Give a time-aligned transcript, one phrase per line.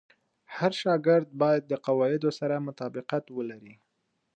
[0.55, 3.75] هر شاګرد باید د قواعدو سره مطابقت ولري.